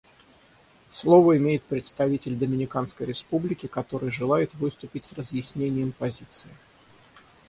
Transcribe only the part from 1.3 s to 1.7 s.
имеет